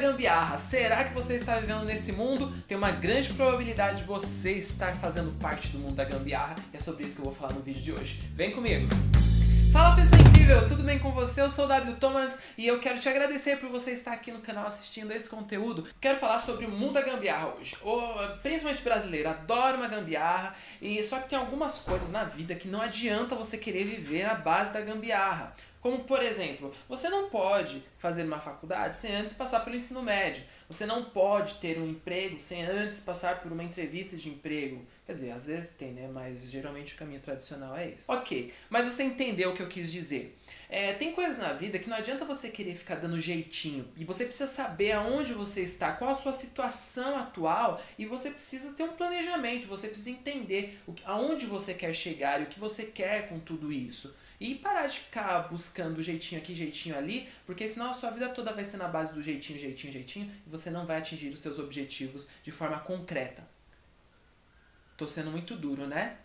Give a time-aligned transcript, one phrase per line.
[0.00, 0.58] gambiarra.
[0.58, 2.52] Será que você está vivendo nesse mundo?
[2.66, 6.56] Tem uma grande probabilidade de você estar fazendo parte do mundo da gambiarra.
[6.72, 8.20] E é sobre isso que eu vou falar no vídeo de hoje.
[8.34, 8.88] Vem comigo!
[9.72, 11.40] Fala pessoa incrível, tudo bem com você?
[11.40, 14.40] Eu sou o W Thomas e eu quero te agradecer por você estar aqui no
[14.40, 15.86] canal assistindo esse conteúdo.
[16.00, 17.76] Quero falar sobre o mundo da gambiarra hoje.
[17.84, 18.00] O,
[18.42, 22.82] principalmente brasileiro, adora uma gambiarra e só que tem algumas coisas na vida que não
[22.82, 25.54] adianta você querer viver na base da gambiarra.
[25.80, 30.42] Como, por exemplo, você não pode fazer uma faculdade sem antes passar pelo ensino médio.
[30.68, 34.86] Você não pode ter um emprego sem antes passar por uma entrevista de emprego.
[35.06, 36.08] Quer dizer, às vezes tem, né?
[36.12, 38.10] Mas geralmente o caminho tradicional é esse.
[38.10, 40.38] Ok, mas você entendeu o que eu quis dizer.
[40.68, 43.88] É, tem coisas na vida que não adianta você querer ficar dando jeitinho.
[43.96, 47.82] E você precisa saber aonde você está, qual a sua situação atual.
[47.98, 52.48] E você precisa ter um planejamento, você precisa entender aonde você quer chegar e o
[52.48, 54.14] que você quer com tudo isso.
[54.40, 58.54] E parar de ficar buscando jeitinho aqui, jeitinho ali, porque senão a sua vida toda
[58.54, 61.58] vai ser na base do jeitinho, jeitinho, jeitinho, e você não vai atingir os seus
[61.58, 63.46] objetivos de forma concreta.
[64.96, 66.16] Tô sendo muito duro, né?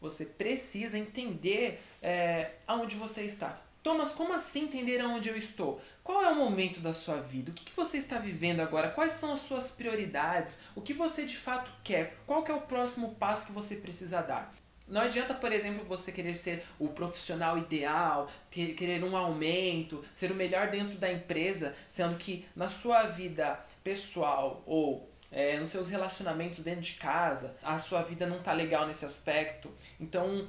[0.00, 3.60] Você precisa entender é, aonde você está.
[3.82, 5.80] Thomas, como assim entender aonde eu estou?
[6.02, 7.50] Qual é o momento da sua vida?
[7.50, 8.90] O que, que você está vivendo agora?
[8.90, 10.60] Quais são as suas prioridades?
[10.74, 12.16] O que você de fato quer?
[12.26, 14.52] Qual que é o próximo passo que você precisa dar?
[14.88, 20.34] Não adianta, por exemplo, você querer ser o profissional ideal, querer um aumento, ser o
[20.34, 26.60] melhor dentro da empresa, sendo que na sua vida pessoal ou é, nos seus relacionamentos
[26.60, 29.70] dentro de casa, a sua vida não tá legal nesse aspecto.
[29.98, 30.48] Então,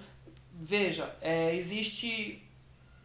[0.53, 2.43] veja, é, existe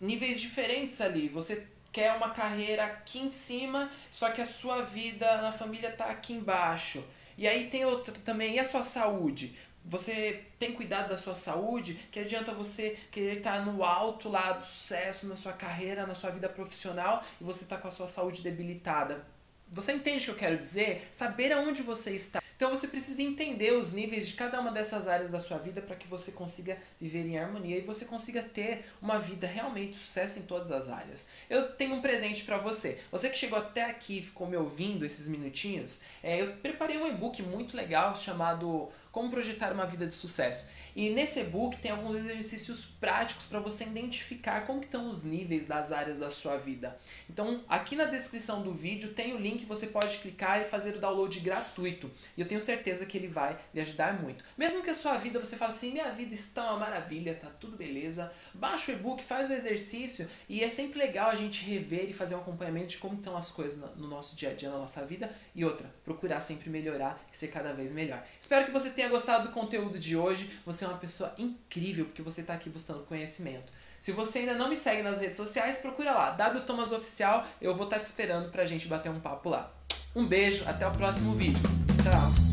[0.00, 1.28] níveis diferentes ali.
[1.28, 6.06] Você quer uma carreira aqui em cima, só que a sua vida na família tá
[6.06, 7.04] aqui embaixo.
[7.36, 9.56] E aí tem outro também, e a sua saúde?
[9.84, 14.64] Você tem cuidado da sua saúde, que adianta você querer estar no alto lá do
[14.64, 18.42] sucesso na sua carreira, na sua vida profissional e você está com a sua saúde
[18.42, 19.24] debilitada.
[19.68, 21.08] Você entende o que eu quero dizer?
[21.10, 22.42] Saber aonde você está.
[22.54, 25.96] Então você precisa entender os níveis de cada uma dessas áreas da sua vida para
[25.96, 30.42] que você consiga viver em harmonia e você consiga ter uma vida realmente sucesso em
[30.42, 31.28] todas as áreas.
[31.50, 33.00] Eu tenho um presente para você.
[33.10, 37.06] Você que chegou até aqui e ficou me ouvindo esses minutinhos, é, eu preparei um
[37.08, 40.70] e-book muito legal chamado como projetar uma vida de sucesso.
[40.96, 45.92] E nesse e-book tem alguns exercícios práticos para você identificar como estão os níveis das
[45.92, 46.98] áreas da sua vida.
[47.30, 50.98] Então, aqui na descrição do vídeo tem o link, você pode clicar e fazer o
[50.98, 52.10] download gratuito.
[52.36, 54.44] E eu tenho certeza que ele vai lhe ajudar muito.
[54.56, 57.76] Mesmo que a sua vida você fale assim, minha vida está uma maravilha, tá tudo
[57.76, 62.12] beleza, baixa o e-book, faz o exercício e é sempre legal a gente rever e
[62.12, 65.04] fazer um acompanhamento de como estão as coisas no nosso dia a dia, na nossa
[65.04, 65.30] vida.
[65.54, 68.24] E outra, procurar sempre melhorar e ser cada vez melhor.
[68.38, 70.50] Espero que você tenha tenha gostado do conteúdo de hoje.
[70.64, 73.72] Você é uma pessoa incrível porque você está aqui buscando conhecimento.
[73.98, 77.46] Se você ainda não me segue nas redes sociais, procura lá, W Thomas Oficial.
[77.60, 79.72] Eu vou estar tá te esperando para a gente bater um papo lá.
[80.14, 81.62] Um beijo, até o próximo vídeo.
[82.02, 82.51] Tchau!